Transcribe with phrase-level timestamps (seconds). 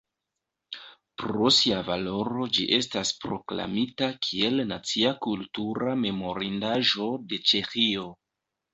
[1.23, 8.13] Pro sia valoro ĝi estas proklamita kiel Nacia kultura memorindaĵo de Ĉeĥio.